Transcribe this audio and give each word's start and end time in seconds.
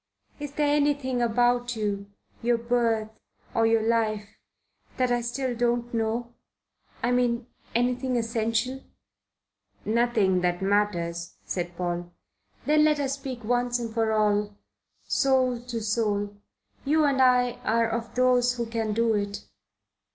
Is 0.39 0.53
there 0.53 0.75
anything 0.75 1.21
about 1.21 1.75
you, 1.75 2.09
your 2.41 2.57
birth 2.57 3.11
or 3.53 3.67
your 3.67 3.83
life 3.87 4.27
that 4.97 5.11
I 5.11 5.21
still 5.21 5.55
don't 5.55 5.93
know 5.93 6.33
I 7.03 7.11
mean, 7.11 7.45
anything 7.75 8.17
essential?" 8.17 8.81
"Nothing 9.85 10.41
that 10.41 10.59
matters," 10.59 11.35
said 11.45 11.77
Paul. 11.77 12.11
"Then 12.65 12.83
let 12.83 12.99
us 12.99 13.13
speak 13.13 13.43
once 13.43 13.77
and 13.77 13.93
for 13.93 14.11
all, 14.11 14.57
soul 15.03 15.61
to 15.67 15.79
soul. 15.81 16.35
You 16.83 17.03
and 17.05 17.21
I 17.21 17.59
are 17.63 17.87
of 17.87 18.15
those 18.15 18.55
who 18.55 18.65
can 18.65 18.93
do 18.93 19.13
it. 19.13 19.45